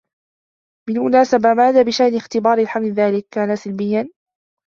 بالمناسبة، 0.87 1.53
ماذا 1.53 1.81
بشأن 1.83 2.15
اختبار 2.15 2.57
الحمل 2.57 2.91
ذلك؟ 2.91 3.27
"كان 3.31 3.55
سلبيّا." 3.55 4.09